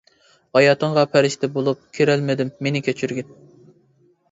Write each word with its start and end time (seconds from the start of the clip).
ھاياتىڭغا 0.57 1.03
پەرىشتە 1.15 1.51
بولۇپ، 1.59 1.85
كىرەلمىدىم 1.99 2.51
مېنى 2.69 2.85
كەچۈرگىن. 2.91 3.33